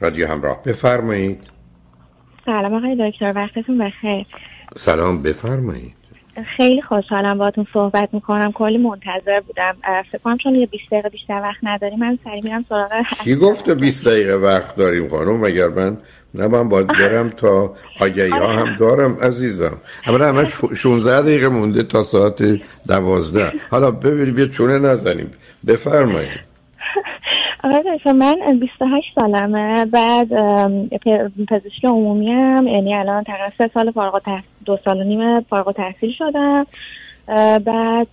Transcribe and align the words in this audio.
رادیو 0.00 0.26
همراه. 0.28 0.62
بفرمایید. 0.62 1.40
سلام 2.46 2.74
آقای 2.74 3.10
دکتر 3.10 3.32
وقتتون 3.36 3.78
بخیر. 3.78 4.26
سلام 4.76 5.22
بفرمایید. 5.22 5.94
خیلی 6.56 6.82
خوشحالم 6.82 7.38
باهاتون 7.38 7.66
صحبت 7.72 8.08
می‌کنم. 8.12 8.52
کلی 8.52 8.78
منتظر 8.78 9.40
بودم. 9.46 9.76
فکر 10.12 10.18
کنم 10.24 10.36
چون 10.38 10.54
یه 10.54 10.66
20 10.66 10.82
دقیقه 10.90 11.08
بیشتر 11.08 11.40
وقت 11.42 11.56
نداریم 11.62 11.98
من 11.98 12.18
سری 12.24 12.40
میرم 12.40 12.64
سراغ 12.68 12.90
کی 13.24 13.34
گفته 13.36 13.74
20 13.74 14.08
دقیقه 14.08 14.34
وقت 14.34 14.76
داریم 14.76 15.08
خانم؟ 15.08 15.36
مگر 15.40 15.68
من؟ 15.68 15.96
نه 16.34 16.46
من 16.48 16.68
باید 16.68 16.86
برم 16.86 17.30
تا 17.30 17.74
آگهی 18.00 18.30
ها 18.30 18.52
هم 18.52 18.76
دارم 18.76 19.16
عزیزم. 19.22 19.76
اما 20.06 20.18
همش 20.24 20.48
16 20.82 21.22
دقیقه 21.22 21.48
مونده 21.48 21.82
تا 21.82 22.04
ساعت 22.04 22.42
دوازده. 22.88 23.52
حالا 23.70 23.90
ببینیم 23.90 24.34
بیا 24.34 24.46
چونه 24.46 24.78
نزنیم. 24.78 25.30
بفرمایید. 25.66 26.45
آقای 27.66 28.12
من 28.12 28.58
28 28.58 29.14
سالمه. 29.14 29.84
بعد 29.84 30.28
پزشکی 31.48 31.86
عمومی 31.86 32.32
هم 32.32 32.68
یعنی 32.68 32.94
الان 32.94 33.24
تقریبا 33.24 33.50
سه 33.58 33.70
سال 33.74 33.90
فارغ 33.90 34.40
دو 34.64 34.78
سال 34.84 35.00
و 35.00 35.04
نیم 35.04 35.40
فارغ 35.40 35.72
تحصیل 35.72 36.12
شدم. 36.18 36.66
بعد 37.58 38.08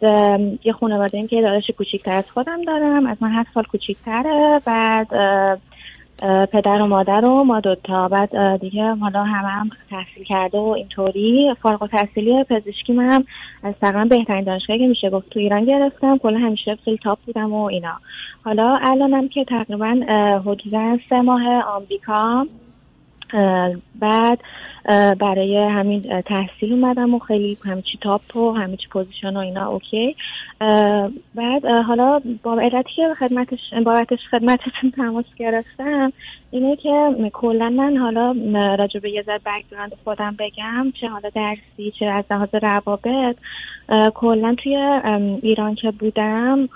یه 0.64 0.74
خانواده 0.80 1.28
که 1.28 1.42
داداش 1.42 1.72
کوچیکتر 1.78 2.18
از 2.18 2.32
خودم 2.32 2.62
دارم 2.62 3.06
از 3.06 3.18
من 3.22 3.32
هفت 3.32 3.54
سال 3.54 3.64
کوچیکتره. 3.64 4.62
بعد 4.66 5.08
پدر 6.52 6.82
و 6.82 6.88
مادر 6.88 7.26
و 7.26 7.44
ما 7.44 7.60
دوتا. 7.60 8.08
بعد 8.08 8.62
دیگه 8.62 8.96
حالا 8.96 9.24
همه 9.24 9.48
هم 9.48 9.70
تحصیل 9.90 10.24
کرده 10.24 10.58
و 10.58 10.68
اینطوری. 10.68 11.56
فارغ 11.62 11.90
تحصیلی 11.90 12.44
پزشکی 12.44 12.94
من 12.94 13.24
از 13.64 13.74
تقریبا 13.82 14.06
بهترین 14.06 14.44
دانشگاهی 14.44 14.80
که 14.80 14.88
میشه 14.88 15.10
گفت 15.10 15.30
تو 15.30 15.40
ایران 15.40 15.66
گرفتم. 15.66 16.18
کلا 16.18 16.38
همیشه 16.38 16.78
خیلی 16.86 16.98
top 16.98 17.20
بودم 17.26 17.54
و 17.54 17.64
اینا. 17.64 17.94
حالا 18.46 18.80
الانم 18.82 19.28
که 19.30 19.44
تقریبا 19.44 19.96
حدودا 20.46 20.98
سه 21.10 21.22
ماه 21.22 21.62
آمریکا. 21.62 22.46
بعد 24.00 24.40
برای 25.20 25.58
همین 25.58 26.22
تحصیل 26.22 26.74
اومدم 26.74 27.14
و 27.14 27.20
خیلی 27.20 27.58
همه 27.66 27.82
چی 27.82 27.98
top 28.02 28.36
و 28.36 28.52
همه 28.52 28.78
چی 28.78 28.88
position 28.88 29.38
و 29.38 29.40
اینا 29.40 29.68
OK. 29.68 30.16
بعد 31.36 31.66
حالا 31.88 32.22
با 32.44 32.60
علتی 32.60 32.90
که 32.96 33.16
خدمتش 33.20 33.60
بابتش 33.86 34.20
خدمتتون 34.32 34.92
تماس 34.96 35.26
گرفتم 35.38 36.14
اینه 36.52 36.76
که 36.76 37.16
کلا 37.34 37.70
من 37.70 37.98
حالا 37.98 38.36
راجع 38.76 39.00
به 39.00 39.12
یه 39.12 39.22
ذره 39.22 39.40
background 39.46 39.94
خودم 40.04 40.36
بگم 40.40 40.92
چه 41.02 41.08
حالا 41.08 41.30
درسی 41.30 41.94
چه 42.00 42.06
از 42.06 42.26
لحاظ 42.32 42.50
روابط 42.62 43.36
کلا 44.14 44.56
توی 44.64 44.76
ایران 45.42 45.76
که 45.76 45.92
بودم 45.92 46.70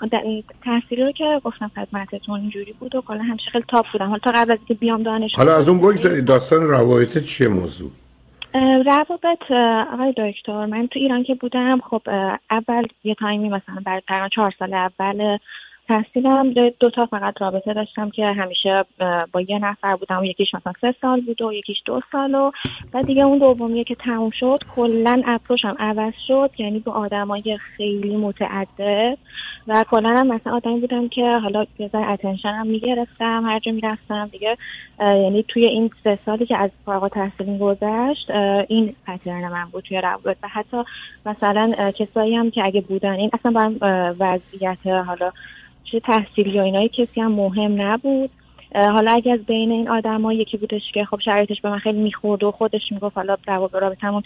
تحصیلی 0.64 1.02
رو 1.02 1.12
که 1.12 1.40
گفتم 1.44 1.70
خدمتتون 1.74 2.40
اینجوری 2.40 2.72
بود 2.72 2.94
و 2.94 3.00
کلا 3.00 3.22
همیشه 3.22 3.50
خیلی 3.52 3.64
top 3.68 3.86
بودم. 3.92 4.06
حالا 4.06 4.18
تا 4.18 4.30
قبل 4.34 4.52
از 4.52 4.58
که 4.68 4.74
بیام 4.74 5.02
دانشگاه 5.02 5.44
حالا 5.44 5.58
از 5.58 5.68
اون 5.68 5.78
بگذارید 5.78 6.24
داستان 6.24 6.62
روابط 6.62 7.18
چیه 7.18 7.48
موضوع؟ 7.48 7.90
روابط 8.86 9.50
آقای 9.92 10.14
دکتر 10.16 10.66
من 10.66 10.86
تو 10.86 10.98
ایران 10.98 11.22
که 11.22 11.34
بودم 11.34 11.80
خب 11.80 12.02
اول 12.50 12.86
یه 13.04 13.14
تایمی 13.14 13.48
مثلا 13.48 13.82
برای 13.86 14.02
تقریبا 14.08 14.28
چهار 14.28 14.54
سال 14.58 14.74
اول 14.74 15.38
تحصیلم 15.88 16.52
دو 16.80 16.90
تا 16.90 17.06
فقط 17.06 17.40
رابطه 17.40 17.74
داشتم 17.74 18.10
که 18.10 18.26
همیشه 18.26 18.84
با 19.32 19.40
یه 19.40 19.58
نفر 19.58 19.96
بودم. 19.96 20.20
و 20.20 20.24
یکیش 20.24 20.54
مثلا 20.54 20.72
سه 20.80 20.94
سال 21.00 21.20
بود 21.20 21.42
و 21.42 21.52
یکیش 21.52 21.76
دو 21.84 22.00
سال 22.12 22.34
و 22.34 22.50
بعد 22.92 23.06
دیگه 23.06 23.22
اون 23.22 23.38
دومیه 23.38 23.84
که 23.84 23.94
تموم 23.94 24.30
شد 24.30 24.58
کلا 24.76 25.22
اپروشم 25.26 25.76
عوض 25.78 26.12
شد. 26.26 26.50
یعنی 26.58 26.78
با 26.78 26.92
آدمای 26.92 27.58
خیلی 27.76 28.16
متعدد 28.16 29.18
و 29.66 29.84
کلا 29.90 30.08
هم 30.08 30.26
مثلا 30.26 30.52
آدمی 30.52 30.80
بودم 30.80 31.08
که 31.08 31.38
حالا 31.42 31.66
یه 31.78 31.88
ذره 31.88 32.10
اتنشن 32.10 32.48
هم 32.48 32.66
می‌گرفتم 32.66 33.42
هر 33.46 33.58
جا 33.58 33.72
می‌رفتم. 33.72 34.28
دیگه 34.32 34.56
یعنی 35.00 35.44
توی 35.48 35.66
این 35.66 35.90
سه 36.04 36.18
سالی 36.26 36.46
که 36.46 36.56
از 36.56 36.70
فارغ 36.84 37.08
تحصیلی 37.08 37.58
گذشت 37.58 38.30
این 38.68 38.94
پترن 39.06 39.48
من 39.48 39.64
بود 39.72 39.84
توی 39.84 40.00
روابط. 40.00 40.36
و 40.42 40.48
حتی 40.48 40.76
مثلا 41.26 41.90
کسایی 41.90 42.36
هم 42.36 42.50
که 42.50 42.64
اگه 42.64 42.80
بودن 42.80 43.12
این 43.12 43.30
اصلا 43.32 43.52
با 43.52 43.72
وضعیت 44.20 44.86
حالا 44.86 45.32
چه 45.92 46.00
تحصیلی 46.00 46.58
و 46.58 46.62
اینای 46.62 46.88
کسی 46.88 47.20
هم 47.20 47.32
مهم 47.32 47.82
نبود. 47.82 48.30
حالا 48.74 49.10
اگه 49.10 49.32
از 49.32 49.44
بین 49.44 49.72
این 49.72 49.88
آدما 49.88 50.32
یکی 50.32 50.56
بودش 50.56 50.82
که 50.94 51.04
خب 51.04 51.20
شرایطش 51.24 51.60
به 51.60 51.70
من 51.70 51.78
خیلی 51.78 51.98
می‌خورد 51.98 52.42
و 52.42 52.50
خودش 52.50 52.82
می‌گفت 52.90 53.16
حالا 53.16 53.36
روابط 53.46 53.74
رابطمون 53.74 54.22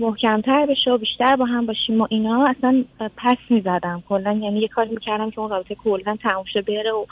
محکمتر 0.00 0.66
بشه 0.66 0.90
و 0.90 0.98
بیشتر 0.98 1.36
با 1.36 1.44
هم 1.44 1.66
باشیم 1.66 2.00
و 2.00 2.06
اینا 2.10 2.46
اصلا 2.46 2.84
پس 3.16 3.36
می‌زدم. 3.50 4.02
کلا 4.08 4.32
یعنی 4.32 4.60
یه 4.60 4.68
کاری 4.68 4.90
می‌کردم 4.90 5.30
که 5.30 5.38
اون 5.40 5.50
رابطه 5.50 5.74
کلا 5.74 6.16
تموم 6.22 6.44
بره 6.66 6.92
و 6.92 7.06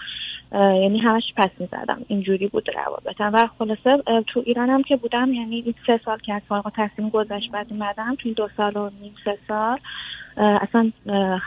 یعنی 0.52 0.98
همش 0.98 1.22
پس 1.36 1.50
می‌زدم. 1.58 1.98
اینجوری 2.08 2.46
بود 2.46 2.68
روابطم. 2.74 3.30
و 3.34 3.48
خلاصه 3.58 4.02
تو 4.26 4.42
ایرانم 4.46 4.82
که 4.82 4.96
بودم 4.96 5.32
یعنی 5.32 5.56
این 5.56 5.74
سه 5.86 6.00
سال 6.04 6.18
که 6.18 6.34
از 6.34 6.42
فارغ 6.48 6.66
التحصیل 6.66 7.08
گذشت 7.08 7.50
بعد 7.50 7.66
اومدم 7.70 8.14
تو 8.14 8.22
این 8.24 8.34
دو 8.34 8.48
سال 8.56 8.76
و 8.76 8.90
نیم 9.02 9.14
سه 9.24 9.38
سال 9.48 9.78
اصلا 10.36 10.92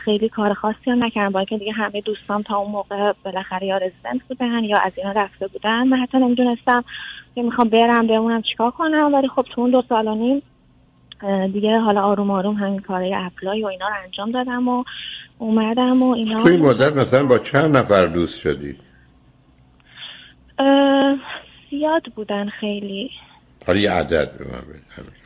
خیلی 0.04 0.28
کار 0.28 0.54
خاصی 0.54 0.90
هم 0.90 1.04
نکردم. 1.04 1.32
با 1.32 1.44
که 1.44 1.58
دیگه 1.58 1.72
همه 1.72 2.00
دوستان 2.00 2.42
تا 2.42 2.56
اون 2.56 2.70
موقع 2.70 3.12
بالاخره 3.24 3.66
یا 3.66 3.76
رزیدنت 3.76 4.22
بودن 4.28 4.64
یا 4.64 4.78
از 4.78 4.92
اینا 4.96 5.12
رفته 5.12 5.46
بودن. 5.46 5.82
من 5.82 5.96
حتی 5.96 6.18
نمی‌دونستم 6.18 6.84
که 7.34 7.42
می‌خوام 7.42 7.68
برم 7.68 8.06
بمونم 8.06 8.42
چیکار 8.42 8.70
کنم. 8.70 9.14
ولی 9.14 9.28
خب 9.28 9.46
تو 9.54 9.60
اون 9.60 9.70
دو 9.70 9.82
سال 9.88 10.08
و 10.08 10.14
نیم 10.14 10.42
دیگه 11.52 11.78
حالا 11.78 12.02
آروم 12.02 12.30
آروم 12.30 12.54
همین 12.54 12.78
کارهای 12.78 13.14
اپلای 13.14 13.62
و 13.62 13.66
اینا 13.66 13.88
رو 13.88 13.94
انجام 14.04 14.30
دادم 14.30 14.68
و 14.68 14.84
اومدم 15.38 16.02
و 16.02 16.10
اینا. 16.10 16.42
توی 16.42 16.56
مدت 16.56 16.96
مثلا 16.96 17.26
با 17.26 17.38
چند 17.38 17.76
نفر 17.76 18.06
دوست 18.06 18.40
شدی؟ 18.40 18.76
زیاد 21.70 22.02
بودن 22.16 22.48
خیلی. 22.48 23.10
حالا 23.66 23.78
یه 23.78 23.92
عدد 23.92 24.38
به 24.38 24.44
من 24.44 24.60
بده 24.60 25.17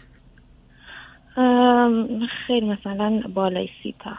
خیلی 2.46 2.66
مثلا 2.66 3.22
بالای 3.34 3.68
سی 3.82 3.94
تا. 4.04 4.10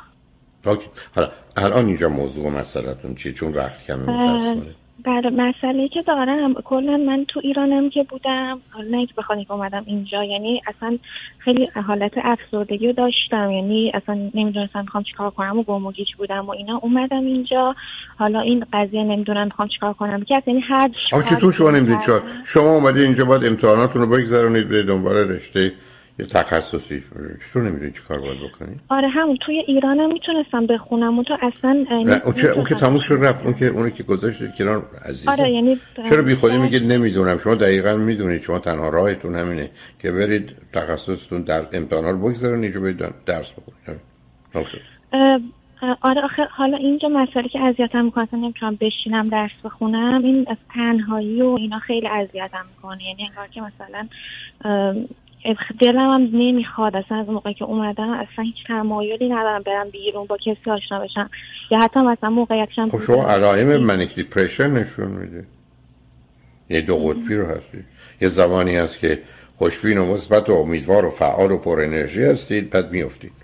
اوکی. 0.72 0.88
حالا 1.16 1.30
الان 1.58 1.86
اینجا 1.86 2.10
موضوع 2.10 2.50
مسئلهتون 2.50 3.16
چیه؟ 3.16 3.34
چون 3.34 3.54
وقت 3.54 3.86
کمی 3.86 4.04
متاسفانه 4.04 4.76
بله 5.06 5.30
مسئله 5.30 5.88
که 5.88 6.02
دارم 6.02 6.54
کلا 6.54 6.98
من 6.98 7.26
تو 7.28 7.42
ایرانم 7.44 7.90
که 7.90 8.04
بودم 8.04 8.60
نه 8.92 9.06
که 9.06 9.14
بخواد 9.18 9.40
اومدم 9.50 9.84
اینجا 9.86 10.24
یعنی 10.24 10.62
اصلا 10.68 10.98
خیلی 11.40 11.70
حالت 11.88 12.12
افسردگی 12.24 12.88
رو 12.88 12.94
داشتم. 12.94 13.52
یعنی 13.52 13.92
اصلا 13.94 14.16
نمی‌دونستم 14.34 14.82
می‌خوام 14.82 15.04
چیکار 15.04 15.30
کنم 15.30 15.60
و 15.60 15.64
گم 15.64 15.94
بودم 16.18 16.46
و 16.46 16.50
اینا. 16.50 16.78
اومدم 16.78 17.26
اینجا. 17.26 17.76
حالا 18.18 18.40
این 18.40 18.66
قضیه 18.74 19.04
نمی‌دونم 19.04 19.46
می‌خوام 19.46 19.68
چیکار 19.68 19.94
کنم. 19.94 20.24
که 20.24 20.44
یعنی 20.48 20.60
هر 20.60 20.90
چطور 21.30 21.52
شما 21.54 21.72
نمی‌دونید؟ 21.72 22.02
شما 22.46 22.70
اومده 22.76 23.02
اینجا 23.02 23.26
باید 23.26 23.46
امتحاناتون 23.46 24.02
رو 24.02 24.08
بگذرونید 24.08 24.70
به 24.70 24.84
دنبال 24.84 25.16
رشته 25.16 25.72
یه 26.20 26.26
تخصصی. 26.26 27.04
چطور 27.50 27.64
نمی‌دونی 27.64 27.92
چی 27.92 28.02
کار 28.08 28.20
باید 28.20 28.38
بکنی؟ 28.38 28.80
آره 28.90 29.08
همون 29.08 29.38
توی 29.46 29.64
ایرانم 29.68 30.14
می‌تونستم 30.14 30.66
بخونم. 30.66 31.16
اون 31.16 31.24
تو 31.24 31.38
اصلا 31.42 31.86
اون, 32.26 32.34
چه، 32.34 32.48
اون 32.50 32.64
که 32.64 32.76
تموم 32.76 33.00
شد 33.00 33.18
رفت. 33.22 33.46
اون 33.46 33.54
که 33.54 33.66
اونی 33.66 33.92
که 33.92 34.04
گذاشت 34.04 34.56
کنار 34.58 34.86
عزیزم. 35.06 35.32
آره 35.32 35.52
یعنی 35.52 35.78
چرا 36.10 36.22
بی 36.22 36.36
خودی 36.36 36.58
میگید 36.58 36.92
نمی‌دونم؟ 36.92 37.38
شما 37.38 37.56
دقیقا 37.56 37.94
می‌دونید. 37.94 38.42
شما 38.42 38.60
تنها 38.60 38.90
راهتون 38.90 39.36
همینه 39.36 39.70
که 40.02 40.12
برید 40.12 40.56
تخصصتون 40.74 41.42
در 41.42 41.66
امتحانا 41.74 42.10
رو 42.10 42.18
بگذارن 42.18 42.64
اینجا 42.64 42.80
برید 42.80 43.04
درس 43.26 43.54
بخونید. 43.54 44.02
آره 46.02 46.22
آخه 46.22 46.44
حالا 46.44 46.78
اینجا 46.78 47.10
مسئله 47.10 47.48
که 47.48 47.60
اذیتم 47.60 48.06
می‌کنه 48.06 48.28
نمی‌تونم 48.34 48.78
بشینم 48.82 49.30
درس 49.30 49.52
بخونم. 49.64 50.24
این 50.24 50.46
از 50.50 50.58
تنهایی 50.74 51.42
و 51.42 51.56
اینا 51.60 51.80
خیلی 51.80 52.08
اذیتم 52.08 52.66
می‌کنه. 52.76 53.04
یعنی 53.04 53.30
انگار 53.30 53.48
که 53.48 53.62
مثلا 53.62 54.08
دلم 55.80 56.10
هم 56.10 56.22
نمی‌خواد. 56.22 56.96
اصلا 56.96 57.18
از 57.18 57.30
موقعی 57.30 57.54
که 57.54 57.66
اومدم 57.66 58.10
اصلا 58.10 58.44
هیچ 58.44 58.68
تمایلی 58.68 59.30
ندارم 59.30 59.62
برم 59.62 59.90
بیرون 59.90 60.26
با 60.26 60.38
کسی 60.38 60.72
آشنا 60.72 61.00
بشم. 61.00 61.30
یا 61.72 61.80
حتی 61.80 62.00
مثلا 62.00 62.30
موقعیتشم 62.30 62.88
خب 62.88 63.02
شما 63.02 63.28
علائم 63.28 63.78
منیک 63.84 64.16
دیپریشن 64.16 64.72
نشون 64.72 65.08
میده. 65.08 65.46
یه 66.70 66.82
دو 66.82 66.98
قطبی 66.98 67.36
رو 67.36 67.46
هستی. 67.46 67.84
یه 68.22 68.30
زمانی 68.30 68.76
هست 68.76 69.00
که 69.00 69.20
خوشبین 69.58 69.98
و 69.98 70.14
مثبت 70.14 70.50
و 70.50 70.54
امیدوار 70.54 71.06
و 71.06 71.10
فعال 71.10 71.52
و 71.52 71.58
پر 71.58 71.82
انرژی 71.82 72.24
هستید 72.24 72.70
بعد 72.70 72.92
میافتید. 72.92 73.44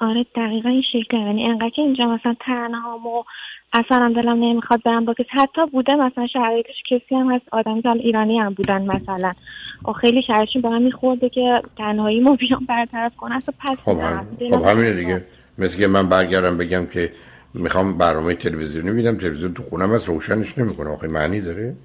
آره 0.00 0.26
دقیقا 0.36 0.68
این 0.68 0.82
شکل 0.92 1.16
یعنی 1.16 1.44
انقدر 1.44 1.70
که 1.70 1.82
اینجا 1.82 2.06
مثلا 2.06 2.36
تنها 2.40 2.98
و 2.98 3.24
اصلا 3.74 4.12
دلم 4.16 4.44
نمی‌خواد 4.44 4.82
برم 4.82 5.04
با 5.04 5.14
کسی. 5.14 5.28
حتی 5.30 5.66
بوده 5.72 5.94
مثلا 5.94 6.26
شرایطش 6.26 6.82
کسی 6.90 7.14
هم 7.14 7.32
هست. 7.32 7.44
آدمی 7.52 7.82
که 7.82 7.88
ایرانی 7.88 8.38
هم 8.38 8.54
بودن 8.54 8.82
مثلا. 8.82 9.32
و 9.88 9.92
خیلی 9.92 10.22
شرایطشون 10.22 10.62
به 10.62 10.70
هم 10.70 10.82
میخورده 10.82 11.28
که 11.28 11.62
تنهایی 11.78 12.20
ما 12.20 12.36
بیام 12.36 12.64
برطرف 12.68 13.16
کنه 13.16 13.36
اصلا 13.36 13.54
پس 13.58 13.78
خب, 13.84 13.98
هم. 13.98 14.26
خب 14.50 14.66
همینه 14.66 14.92
دیگه. 14.92 15.24
مثل 15.58 15.78
که 15.78 15.86
من 15.86 16.08
برگردم 16.08 16.56
بگم 16.56 16.86
که 16.86 17.12
می‌خوام 17.54 17.98
برنامه 17.98 18.34
تلویزیونی 18.34 18.90
میدم 18.90 19.16
تلویزیون 19.18 19.54
تو 19.54 19.62
خونم 19.62 19.92
از 19.92 20.04
روشنش 20.04 20.58
نمی‌کنه. 20.58 20.90
آخه 20.90 21.08
معنی 21.08 21.40
داره. 21.40 21.76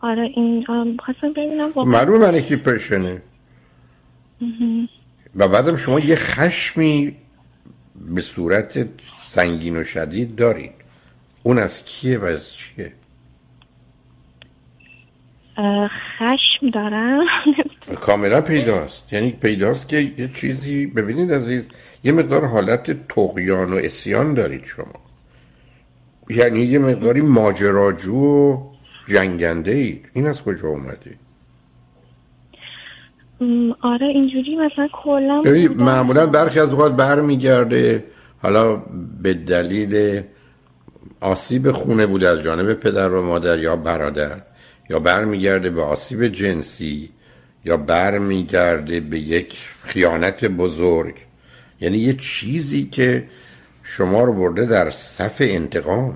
آره 0.00 0.30
این 0.34 0.64
خواستم 1.04 1.32
ببینم 1.32 1.70
معلومه 1.76 2.18
من 2.18 2.40
پرشنه. 2.40 3.22
و 5.36 5.48
بعدم 5.48 5.76
شما 5.76 6.00
یه 6.00 6.16
خشمی 6.16 7.16
به 8.14 8.20
صورت 8.20 8.88
سنگین 9.24 9.76
و 9.76 9.84
شدید 9.84 10.36
دارید. 10.36 10.81
اون 11.42 11.58
از 11.58 11.84
کیه 11.84 12.18
و 12.18 12.24
از 12.24 12.54
چیه؟ 12.54 12.92
خشم 16.18 16.70
دارم. 16.74 17.20
کاملا 18.06 18.40
پیداست. 18.40 19.12
یعنی 19.12 19.30
پیداست 19.30 19.88
که 19.88 19.96
یه 19.96 20.28
چیزی 20.28 20.86
ببینید 20.86 21.32
عزیز 21.32 21.68
یه 22.04 22.12
مقدار 22.12 22.44
حالت 22.44 23.08
تقیان 23.08 23.72
و 23.72 23.76
اسیان 23.76 24.34
دارید 24.34 24.64
شما. 24.64 25.02
یعنی 26.30 26.60
یه 26.60 26.78
مقداری 26.78 27.20
ماجراجو 27.20 28.14
و 28.14 28.58
جنگنده 29.08 29.70
اید. 29.70 30.08
این 30.12 30.26
از 30.26 30.42
کجا 30.42 30.68
اومده؟ 30.68 31.18
آره 33.80 34.06
اینجوری 34.06 34.56
مثلا 34.56 34.88
کلا 34.92 35.42
معمولا 35.76 36.26
برخی 36.26 36.60
از 36.60 36.70
اوقات 36.70 36.92
برمیگرده 36.92 38.04
حالا 38.42 38.76
به 39.22 39.34
دلیل 39.34 40.22
آسیب 41.22 41.72
خونه 41.72 42.06
بوده 42.06 42.28
از 42.28 42.42
جانب 42.42 42.74
پدر 42.74 43.08
و 43.08 43.22
مادر 43.22 43.58
یا 43.58 43.76
برادر 43.76 44.40
یا 44.90 44.98
برمیگرده 44.98 45.70
به 45.70 45.82
آسیب 45.82 46.26
جنسی 46.26 47.10
یا 47.64 47.76
برمیگرده 47.76 49.00
به 49.00 49.18
یک 49.18 49.58
خیانت 49.82 50.44
بزرگ. 50.44 51.14
یعنی 51.80 51.98
یه 51.98 52.14
چیزی 52.14 52.88
که 52.92 53.28
شما 53.82 54.24
رو 54.24 54.32
برده 54.32 54.66
در 54.66 54.90
صف 54.90 55.36
انتقام. 55.40 56.14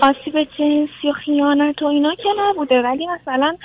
آسیب 0.00 0.44
جنسی 0.44 1.08
و 1.08 1.12
خیانت 1.24 1.82
و 1.82 1.86
اینا 1.86 2.14
که 2.14 2.28
نبوده 2.38 2.82
ولی 2.82 3.06
مثلا 3.06 3.56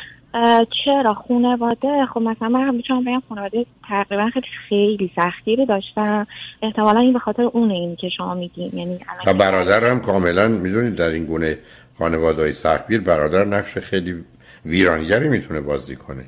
چرا 0.85 1.13
خانواده؟ 1.13 2.05
خب 2.13 2.21
مثلا 2.21 2.49
من 2.49 2.75
می‌تونم 2.75 3.03
بگم 3.03 3.21
خانواده 3.29 3.65
تقریبا 3.89 4.29
خیلی 4.29 4.47
خیلی 4.69 5.11
سختی 5.15 5.55
رو 5.55 5.65
داشتم 5.65 6.27
احتمالا 6.61 6.99
این 6.99 7.13
به 7.13 7.19
خاطر 7.19 7.43
اونه 7.43 7.73
این 7.73 7.95
که 7.95 8.09
شما 8.09 8.33
میگیم 8.33 8.77
یعنی 8.77 8.99
و 9.25 9.33
برادر 9.33 9.83
هم 9.83 9.99
کاملا 9.99 10.47
می‌دونید 10.47 10.95
در 10.95 11.09
این 11.09 11.25
گونه 11.25 11.57
خانواده 11.97 12.41
های 12.41 12.53
سختگیر 12.53 13.01
برادر 13.01 13.45
نقش 13.45 13.77
خیلی 13.77 14.23
ویرانگری 14.65 15.29
می‌تونه 15.29 15.61
بازی 15.61 15.95
کنه. 15.95 16.25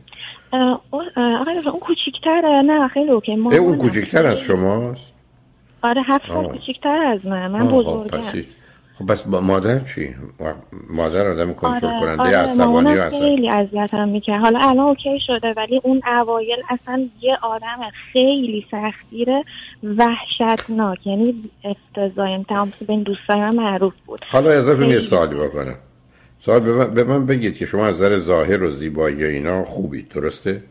آقای 0.52 1.58
اون 1.58 1.80
کوچیکتره؟ 1.80 2.62
نه 2.62 2.88
خیلی 2.88 3.10
اوکی. 3.10 3.32
اون 3.34 3.78
کوچیکتر 3.78 4.26
از 4.26 4.40
شماست. 4.40 5.14
آره 5.82 6.02
هفت 6.08 6.28
سال 6.28 6.48
کوچیکتر 6.48 7.02
از 7.02 7.26
من. 7.26 7.48
من 7.48 7.68
خب، 7.68 7.74
بزرگم. 7.74 8.44
خب 9.00 9.12
بس 9.12 9.22
با 9.22 9.42
مادر 9.42 9.80
چی؟ 9.80 10.16
مادر 10.90 11.28
آدم 11.28 11.54
کنترل 11.54 11.90
آره، 11.90 12.00
کننده 12.00 12.22
آره 12.24 12.38
عصبانی 12.38 12.96
و 12.96 13.10
خیلی 13.10 13.50
اذیتم 13.50 14.10
می‌کرد. 14.10 14.42
حالا 14.42 14.60
الان 14.60 14.80
اوکی 14.80 15.20
شده 15.28 15.54
ولی 15.58 15.82
اون 15.84 16.02
اوایل 16.08 16.58
اصلا 16.70 17.08
یه 17.22 17.38
آدم 17.42 17.78
خیلی 18.14 18.66
سختیره 18.72 19.44
وحشتناک. 19.84 21.08
یعنی 21.08 21.36
افتضاح 21.64 22.32
یعنی 22.32 22.46
تمام 22.50 22.74
بین 22.88 23.04
دوستای 23.04 23.38
من 23.38 23.56
معروف 23.56 23.94
بود. 24.06 24.26
حالا 24.28 24.52
ازتون 24.52 24.86
یه 24.86 25.02
سوالی 25.02 25.36
بکنم. 25.36 25.76
سوال 26.40 26.60
به 26.60 26.74
من, 26.74 26.94
به 26.94 27.04
من 27.04 27.26
بگید 27.26 27.58
که 27.58 27.66
شما 27.66 27.86
از 27.86 27.96
نظر 27.96 28.20
ظاهر 28.20 28.64
و 28.64 28.72
زیبایی 28.72 29.24
اینا 29.24 29.64
خوبید 29.64 30.10
درسته؟ 30.10 30.64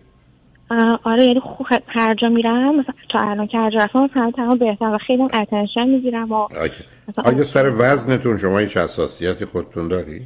آره 1.05 1.25
یعنی 1.25 1.41
خوب 1.41 1.67
هر 1.87 2.15
جا 2.15 2.29
میرم 2.29 2.77
مثلا 2.77 2.95
تا 3.11 3.19
الان 3.19 3.47
که 3.47 3.59
هر 3.59 3.71
جا 3.71 3.79
رفتم 3.79 4.11
همه 4.15 4.33
تمام 4.33 4.59
بهتر 4.59 4.85
و 4.85 4.99
خیلی 5.07 5.23
اتنشن 5.23 5.89
می‌گیرم 5.89 6.33
و 6.33 6.49
آیا 7.25 7.45
سر 7.45 7.73
وزنتون 7.79 8.39
شما 8.39 8.59
هیچ 8.59 8.77
حساسیتی 8.77 9.45
خودتون 9.45 9.89
داری؟ 9.89 10.23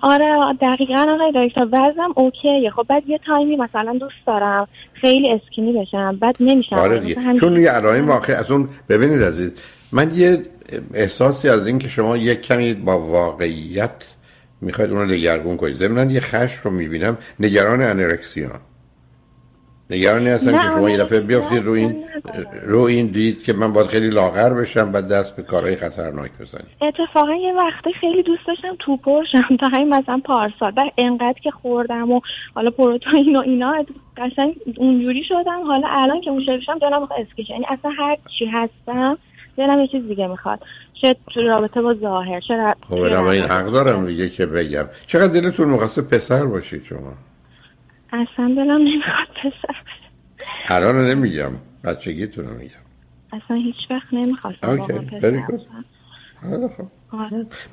آره 0.00 0.56
دقیقا 0.60 1.06
آقای 1.08 1.48
دکتر 1.48 1.66
وزنم 1.66 2.12
اوکیه. 2.14 2.70
خب 2.76 2.86
بعد 2.88 3.02
یه 3.08 3.20
تایمی 3.26 3.56
مثلا 3.56 3.92
دوست 4.00 4.26
دارم 4.26 4.68
خیلی 4.92 5.32
اسکینی 5.32 5.72
بشم 5.72 6.18
بعد 6.20 6.36
نمیشم. 6.40 6.76
آره 6.76 7.14
چون 7.40 7.60
یه 7.60 7.70
علائم 7.70 8.08
واقع 8.08 8.32
از 8.32 8.50
اون 8.50 8.68
ببینید 8.88 9.22
عزیز 9.22 9.54
من 9.92 10.10
یه 10.14 10.42
احساسی 10.94 11.48
از 11.48 11.66
این 11.66 11.78
که 11.78 11.88
شما 11.88 12.16
یک 12.16 12.42
کمی 12.42 12.74
با 12.74 12.98
واقعیت 12.98 14.04
می‌خواید 14.60 14.90
اون 14.90 15.00
رو 15.00 15.06
دگرگون 15.06 15.56
کنید. 15.56 15.74
ضمن 15.74 16.10
یه 16.10 16.20
خش 16.20 16.54
رو 16.54 16.70
می‌بینم. 16.70 17.18
نگران 17.40 17.82
انرکسیان. 17.82 18.60
نگرانی 19.90 20.28
هستن 20.28 20.52
که 20.52 20.74
شما 20.74 20.90
یه 20.90 20.96
دفعه 20.96 21.20
بیافتید 21.20 21.64
رو 21.64 21.72
این 21.72 22.04
رو 22.66 22.80
این 22.80 23.06
دید 23.06 23.42
که 23.42 23.52
من 23.52 23.72
باید 23.72 23.86
خیلی 23.86 24.10
لاغر 24.10 24.50
بشم 24.54 24.92
بعد 24.92 25.08
دست 25.08 25.36
به 25.36 25.42
کارهای 25.42 25.76
خطرناک 25.76 26.30
بزنید 26.40 26.66
اتفاقا 26.82 27.34
یه 27.34 27.52
وقتی 27.54 27.92
خیلی 28.00 28.22
دوست 28.22 28.46
داشتم 28.46 28.76
تو 28.78 28.96
پرشم 28.96 29.56
تا 29.60 29.66
همین 29.66 29.88
مثلا 29.88 30.20
پارسال. 30.24 30.70
بعد 30.70 30.92
انقدر 30.98 31.40
که 31.42 31.50
خوردم 31.50 32.10
و 32.10 32.20
حالا 32.54 32.70
پروتئین 32.70 33.36
و 33.36 33.40
اینا 33.40 33.84
قشنگ 34.16 34.54
اونجوری 34.76 35.24
شدم. 35.28 35.66
حالا 35.66 35.88
الان 35.90 36.20
که 36.20 36.30
اون 36.30 36.44
شدم 36.44 36.78
دلم 36.78 37.00
می‌خواد 37.00 37.20
اسکیش 37.28 37.50
یعنی 37.50 37.64
اصلا 37.68 37.90
هر 37.90 38.16
چی 38.38 38.46
هستم 38.46 39.18
دلم 39.56 39.80
یه 39.80 39.86
چیز 39.86 40.08
دیگه 40.08 40.26
می‌خواد. 40.26 40.60
چه 41.02 41.16
تو 41.34 41.42
رابطه 41.42 41.82
با 41.82 41.94
ظاهر 41.94 42.40
چه 42.40 42.74
خب 42.88 42.94
این 42.94 43.44
حق 43.44 43.70
دارم 43.70 44.06
دیگه 44.06 44.28
که 44.28 44.46
بگم. 44.46 44.84
چقدر 45.06 45.40
دلتون 45.40 45.68
مقصد 45.68 46.02
پسر 46.02 46.46
باشید 46.46 46.82
شما؟ 46.82 47.12
اصلا 48.12 48.54
دلم 48.56 48.78
نمی‌خواد 48.78 49.28
پسر 49.42 49.74
الان 50.68 51.10
نمیگم 51.10 51.50
بچگیتون 51.84 52.44
رو 52.44 52.54
میگم. 52.54 52.74
اصلا 53.32 53.56
هیچ 53.56 53.76
وقت 53.90 54.14
نمی‌خواستم 54.14 54.70
اوکی 54.70 54.92
خب. 57.10 57.20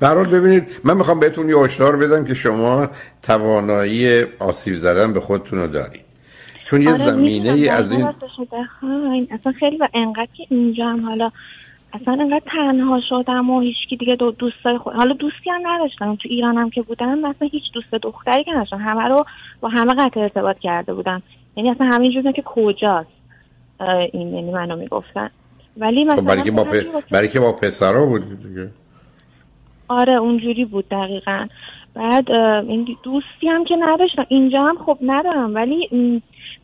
برحال 0.00 0.26
ببینید 0.26 0.80
من 0.84 0.96
می‌خوام 0.96 1.20
بهتون 1.20 1.48
یه 1.48 1.56
هشدار 1.56 1.96
بدم 1.96 2.24
که 2.24 2.34
شما 2.34 2.90
توانایی 3.22 4.22
آسیب 4.38 4.74
زدن 4.74 5.12
به 5.12 5.20
خودتون 5.20 5.58
رو 5.58 5.66
دارید. 5.66 6.04
چون 6.64 6.82
یه 6.82 6.88
آره 6.88 6.98
زمینه 6.98 7.52
ای 7.52 7.68
از 7.68 7.92
این 7.92 8.08
اصلا 9.30 9.52
خیلی 9.52 9.76
و 9.76 9.88
انقدر 9.94 10.28
که 10.36 10.46
اینجا 10.48 10.88
هم 10.88 11.06
حالا 11.06 11.30
اصلا 11.92 12.14
انقدر 12.20 12.42
تنها 12.46 13.00
شدم 13.08 13.50
و 13.50 13.60
هیچکی 13.60 13.96
دیگه 13.96 14.16
دو 14.16 14.30
دوستای 14.30 14.78
خود 14.78 14.94
حالا 14.94 15.14
دوستی 15.14 15.50
هم 15.50 15.60
نداشتم. 15.66 16.16
تو 16.16 16.28
ایرانم 16.28 16.70
که 16.70 16.82
بودم 16.82 17.24
اصلا 17.24 17.48
هیچ 17.52 17.62
دوست 17.72 17.90
دختری 17.90 18.44
که 18.44 18.52
نداشتم. 18.52 18.76
همه 18.76 19.08
رو 19.08 19.24
با 19.60 19.68
همه 19.68 19.94
قطع 19.94 20.20
ارتباط 20.20 20.58
کرده 20.58 20.94
بودم. 20.94 21.22
یعنی 21.56 21.70
اصلا 21.70 21.86
همینجور 21.86 22.32
که 22.32 22.42
کجاست. 22.42 23.08
این 24.12 24.34
یعنی 24.34 24.50
منو 24.50 24.76
می‌گفتن. 24.76 25.30
ولی 25.76 26.04
خب، 26.04 26.12
مثلا 26.12 26.24
برای 26.24 26.42
که 26.42 26.50
با, 26.50 26.64
پ... 26.64 26.70
برای 27.10 27.28
که 27.28 27.40
با 27.40 27.52
پسرا 27.52 28.06
بود 28.06 28.42
دیگه. 28.42 28.70
آره 29.88 30.12
اونجوری 30.12 30.64
بود 30.64 30.88
دقیقا. 30.88 31.46
بعد 31.94 32.30
این 32.30 32.96
دوستی 33.02 33.48
هم 33.48 33.64
که 33.64 33.76
نداشتم. 33.80 34.26
اینجا 34.28 34.62
هم 34.62 34.78
خب 34.86 34.98
ندارم. 35.02 35.54
ولی 35.54 35.88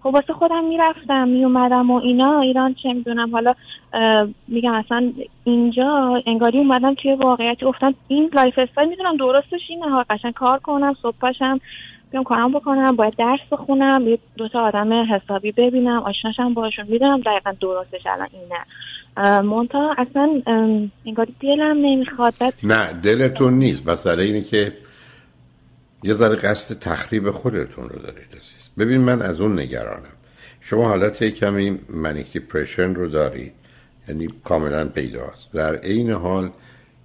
خب 0.04 0.14
واسه 0.14 0.32
خودم 0.32 0.64
می‌رفتم 0.64 1.28
میومدم 1.28 1.90
و 1.90 2.00
اینا 2.00 2.40
ایران 2.40 2.74
چه 2.82 2.92
می‌دونم. 2.92 3.30
حالا 3.30 3.54
میگم 4.48 4.72
اصلا 4.72 5.12
اینجا 5.44 6.22
انگاری 6.26 6.58
اومدم 6.58 6.94
توی 6.94 7.14
واقعیت 7.14 7.64
گفتم 7.64 7.94
این 8.08 8.30
lifestyle 8.32 8.88
می‌دونم 8.88 9.16
درستش 9.16 9.60
اینه 9.68 9.90
ها 9.90 10.04
قشنگ 10.10 10.32
کار 10.32 10.58
کنم 10.58 10.94
صبح 11.02 11.16
پاشم 11.20 11.60
بیام 12.10 12.24
کارم 12.24 12.52
بکنم 12.52 12.96
باید 12.96 13.16
درس 13.16 13.40
بخونم 13.50 14.08
یه 14.08 14.18
دوتا 14.36 14.66
آدم 14.66 14.92
حسابی 15.14 15.52
ببینم 15.52 16.02
آشناشم 16.02 16.54
باشون 16.54 16.84
می‌دونم 16.88 17.20
دقیقا 17.20 17.52
درستش 17.60 18.06
الان 18.06 18.28
اینه. 18.32 19.40
منتها 19.40 19.94
اصلا 19.98 20.42
انگاری 21.06 21.34
دلم 21.40 21.76
نمی‌خواد. 21.76 22.34
نه 22.62 22.92
دلتون 22.92 23.54
نیست. 23.54 23.88
مسئله 23.88 24.22
اینه 24.22 24.40
که 24.40 24.72
یه 26.04 26.14
ذره 26.14 26.36
قصد 26.36 26.78
تخریب 26.78 27.30
خودتون 27.30 27.88
رو 27.88 27.98
دارید 27.98 28.28
عزیز. 28.30 28.68
ببین 28.78 29.00
من 29.00 29.22
از 29.22 29.40
اون 29.40 29.58
نگرانم. 29.60 30.12
شما 30.60 30.88
حالت 30.88 31.24
کمی 31.24 31.78
منیک 31.88 32.32
دیپریشن 32.32 32.94
رو 32.94 33.08
دارید 33.08 33.52
یعنی 34.08 34.28
کاملا 34.44 34.84
پیداست. 34.88 35.52
در 35.52 35.76
عین 35.76 36.10
حال 36.10 36.50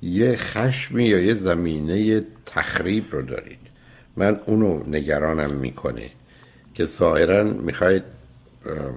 یه 0.02 0.36
خشمی 0.36 1.06
یا 1.06 1.20
یه 1.20 1.34
زمینه 1.34 2.24
تخریب 2.46 3.06
رو 3.12 3.22
دارید. 3.22 3.60
من 4.18 4.40
اونو 4.46 4.84
نگرانم 4.88 5.52
می‌کنه 5.52 6.10
که 6.74 6.86
ظاهرا 6.86 7.44
می‌خواید 7.44 8.04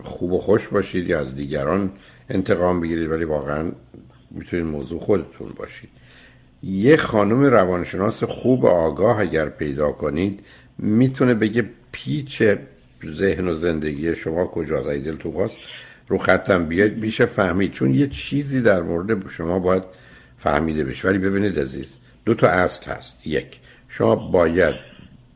خوب 0.02 0.32
و 0.32 0.38
خوش 0.38 0.68
باشید 0.68 1.08
یا 1.08 1.20
از 1.20 1.36
دیگران 1.36 1.92
انتقام 2.30 2.80
بگیرید 2.80 3.10
ولی 3.10 3.24
واقعا 3.24 3.72
می‌تونید 4.30 4.66
موضوع 4.66 5.00
خودتون 5.00 5.48
باشید. 5.56 5.88
یه 6.62 6.96
خانم 6.96 7.42
روانشناس 7.42 8.24
خوب 8.24 8.66
آگاه 8.66 9.20
اگر 9.20 9.48
پیدا 9.48 9.92
کنید 9.92 10.40
می‌تونه 10.78 11.34
بگه 11.34 11.64
پیچ 11.92 12.42
ذهن 13.06 13.48
و 13.48 13.54
زندگی 13.54 14.14
شما 14.14 14.46
کجاست 14.46 14.88
ای 14.88 15.00
دل 15.00 15.16
تو 15.16 15.48
رو 16.08 16.18
خطم 16.18 16.64
بیاید 16.64 17.04
میشه 17.04 17.26
فهمید. 17.26 17.70
چون 17.70 17.94
یه 17.94 18.06
چیزی 18.06 18.62
در 18.62 18.82
مورد 18.82 19.28
شما 19.28 19.58
باید 19.58 19.82
فهمیده 20.38 20.84
بشه. 20.84 21.08
ولی 21.08 21.18
ببینید 21.18 21.58
عزیز 21.58 21.94
دو 22.24 22.34
تا 22.34 22.48
اصل 22.48 22.84
هست. 22.90 23.26
یک 23.26 23.58
شما 23.88 24.16
باید 24.16 24.74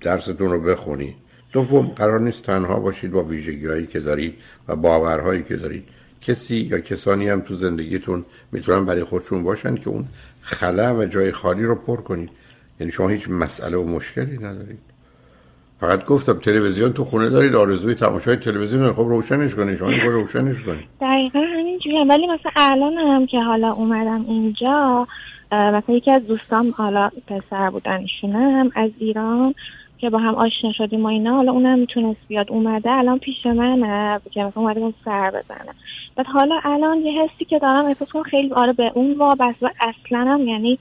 درستون 0.00 0.50
رو 0.50 0.60
بخونید 0.60 1.14
دوم 1.52 1.86
قرار 1.86 2.20
نیست 2.20 2.42
تنها 2.42 2.80
باشید 2.80 3.10
با 3.10 3.22
ویژگی 3.22 3.66
هایی 3.66 3.86
که 3.86 4.00
دارید 4.00 4.34
و 4.68 4.76
باورهایی 4.76 5.42
که 5.42 5.56
دارید. 5.56 5.84
کسی 6.22 6.56
یا 6.56 6.80
کسانی 6.80 7.28
هم 7.28 7.40
تو 7.40 7.54
زندگیتون 7.54 8.24
می‌تونن 8.52 8.84
برای 8.84 9.04
خودشون 9.04 9.44
باشن 9.44 9.74
که 9.74 9.88
اون 9.88 10.04
خلا 10.40 10.96
و 10.96 11.04
جای 11.04 11.32
خالی 11.32 11.64
رو 11.64 11.74
پر 11.74 11.96
کنید. 11.96 12.30
یعنی 12.80 12.92
شما 12.92 13.08
هیچ 13.08 13.28
مسئله 13.30 13.76
و 13.76 13.84
مشکلی 13.84 14.38
ندارید. 14.38 14.78
فقط 15.80 16.04
گفتم 16.04 16.32
تلویزیون 16.32 16.92
تو 16.92 17.04
خونه 17.04 17.28
دارید 17.28 17.54
آرزوی 17.54 17.94
تماشای 17.94 18.36
تلویزیون 18.36 18.92
خب 18.92 19.02
روشنش 19.02 19.54
کنید. 19.54 19.78
شما 19.78 19.90
رو 19.90 20.12
روشنش 20.12 20.62
کنید. 20.62 20.84
دقیقا 21.00 21.40
همینجوری 21.40 21.96
ولی 22.08 22.26
مثلا 22.26 22.52
الان 22.56 22.92
هم 22.92 23.26
که 23.26 23.40
حالا 23.40 23.72
اومدم 23.72 24.24
اینجا 24.28 25.06
مثلا 25.52 25.94
یکی 25.94 26.10
از 26.10 26.26
دوستام 26.26 26.70
حالا 26.76 27.10
پسر 27.26 27.70
بودن 27.70 27.96
ایشونم 27.96 28.70
از 28.74 28.90
ایران 28.98 29.54
که 29.98 30.10
با 30.10 30.18
هم 30.18 30.34
آشنا 30.34 30.72
شدیم 30.72 31.02
و 31.02 31.06
اینا 31.06 31.36
حالا 31.36 31.52
اونم 31.52 31.78
می‌تونست 31.78 32.20
بیاد. 32.28 32.50
اومده 32.50 32.90
الان 32.90 33.18
پیش 33.18 33.46
منه 33.46 34.20
که 34.30 34.40
مثلا 34.40 34.62
اومده 34.62 34.94
سر 35.04 35.30
بزنه. 35.30 35.72
بعد 36.16 36.26
حالا 36.26 36.60
الان 36.64 36.98
یه 36.98 37.22
حسی 37.22 37.44
که 37.44 37.58
دارم 37.58 37.84
احساس 37.84 38.08
کنم 38.08 38.22
خیلی 38.22 38.52
آره 38.52 38.72
به 38.72 38.92
اون 38.94 39.18
وابسته 39.18 39.70
اصلا 39.80 40.24
هم 40.24 40.40
یعنی 40.40 40.78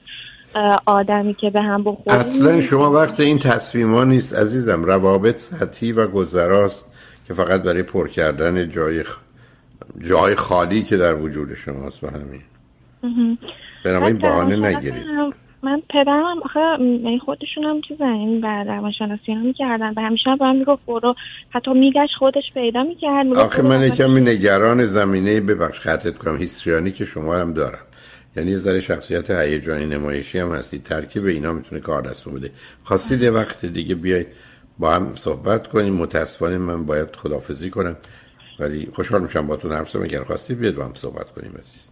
آدمی 0.86 1.34
که 1.34 1.50
به 1.50 1.62
هم 1.62 1.84
بخوریم 1.84 2.20
اصلا 2.20 2.60
شما 2.60 2.92
وقت 2.92 3.20
این 3.20 3.38
تصمیم 3.38 3.94
ها 3.94 4.04
نیست 4.04 4.34
عزیزم. 4.34 4.84
روابط 4.84 5.38
سطحی 5.38 5.92
و 5.92 6.06
گذراست 6.06 6.86
که 7.28 7.34
فقط 7.34 7.62
برای 7.62 7.82
پر 7.82 8.08
کردن 8.08 8.70
جای 8.70 9.04
جای 10.00 10.34
خالی 10.34 10.82
که 10.82 10.96
در 10.96 11.14
وجود 11.14 11.54
شماست 11.54 12.04
و 12.04 12.06
همین. 12.06 12.42
بنابراین 13.84 14.18
بهانه 14.18 14.56
نگیرید. 14.56 15.06
من 15.62 15.82
پدرم 15.90 16.42
آخه 16.44 16.60
یعنی 16.80 17.18
خودشون 17.18 17.64
هم 17.64 17.80
چیزن 17.88 18.04
این 18.04 18.40
بعد 18.40 18.68
روانشناسی 18.68 19.32
ها 19.32 19.38
می‌کردن 19.38 19.92
و 19.96 20.00
همیشه 20.00 20.36
با 20.40 20.46
هم 20.46 20.56
می‌گفت 20.56 20.86
برو. 20.86 21.14
حتی 21.50 21.70
میگشت 21.70 22.14
خودش 22.18 22.44
پیدا 22.54 22.82
می‌کرد 22.82 23.36
آخه 23.36 23.62
من 23.62 23.88
کمی 23.88 24.20
نگران 24.20 24.84
زمینه 24.86 25.40
ببخش 25.40 25.80
خطت 25.80 26.18
کنم 26.18 26.36
هیستریانی 26.36 26.92
که 26.92 27.04
شما 27.04 27.36
هم 27.36 27.52
دارم. 27.52 27.78
یعنی 28.36 28.50
یه 28.50 28.56
ذره 28.56 28.80
شخصیت 28.80 29.30
هیجانی 29.30 29.86
نمایشی 29.86 30.38
هم 30.38 30.54
هستی. 30.54 30.78
ترکیب 30.78 31.24
اینا 31.24 31.52
می‌تونه 31.52 31.80
کار 31.80 32.02
دست 32.02 32.28
بده. 32.28 32.50
خواستید 32.84 33.22
یه 33.22 33.30
وقت 33.30 33.66
دیگه 33.66 33.94
بیاید 33.94 34.26
با 34.78 34.90
هم 34.90 35.16
صحبت 35.16 35.66
کنیم. 35.66 35.94
متاسفانه 35.94 36.58
من 36.58 36.86
باید 36.86 37.16
خدافزی 37.16 37.70
کنم. 37.70 37.96
ولی 38.58 38.88
خوشحال 38.94 39.22
میشم 39.22 39.46
باتون 39.46 39.72
حرف 39.72 39.96
اگر 39.96 40.24
خواستید 40.24 40.58
بیاید 40.58 40.76
با 40.76 40.84
هم 40.84 40.94
صحبت 40.94 41.30
کنیم 41.30 41.52
عزیز. 41.58 41.90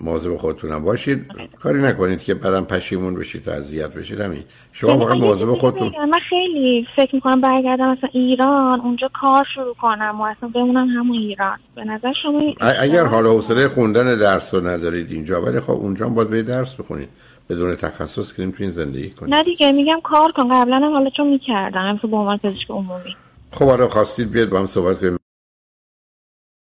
مواظب 0.00 0.36
خودتونم 0.36 0.84
باشید. 0.84 1.26
کاری 1.60 1.82
نکنید 1.82 2.22
که 2.22 2.34
بعدم 2.34 2.64
پشیمون 2.64 3.14
بشید 3.14 3.48
و 3.48 3.50
اذیت 3.50 3.92
بشید 3.92 4.20
همین. 4.20 4.44
شما 4.72 4.96
واقعا 4.96 5.14
مواظب 5.14 5.54
خودتون. 5.54 5.92
من 6.10 6.18
خیلی 6.28 6.86
فکر 6.96 7.14
می‌کنم 7.14 7.40
برگردم 7.40 7.92
مثلا 7.92 8.10
ایران 8.12 8.80
اونجا 8.80 9.10
کار 9.20 9.46
شروع 9.54 9.74
کنم 9.74 10.20
و 10.20 10.22
اصلا 10.22 10.48
بمونم 10.48 10.88
همون 10.88 11.16
ایران. 11.16 11.58
به 11.74 11.84
نظر 11.84 12.12
شما 12.12 12.54
اگر 12.80 13.04
حال 13.04 13.26
حوصله 13.26 13.68
خوندن 13.68 14.18
درس 14.18 14.54
رو 14.54 14.66
ندارید 14.66 15.12
اینجا 15.12 15.42
ولی 15.42 15.60
خب 15.60 15.72
اونجا 15.72 16.08
باید 16.08 16.30
به 16.30 16.42
درس 16.42 16.74
بخونید. 16.74 17.08
بدون 17.50 17.76
تخصص 17.76 18.32
که 18.32 18.42
نمی‌تونید 18.42 18.72
زندگی 18.72 19.10
کنید. 19.10 19.34
نه 19.34 19.42
دیگه 19.42 19.72
میگم 19.72 20.00
کار 20.04 20.32
کن. 20.32 20.48
قبلا 20.48 20.76
هم 20.76 20.92
حالا 20.92 21.10
چون 21.16 21.28
می‌کردم 21.28 22.00
به 22.02 22.16
عنوان 22.16 22.38
پزشک 22.38 22.70
عمومی. 22.70 23.16
خب 23.50 23.68
آره 23.68 23.88
خواستید 23.88 24.30
بیاد 24.30 24.48
با 24.48 24.58
هم 24.58 24.66
صحبت 24.66 25.00
کنیم. 25.00 25.18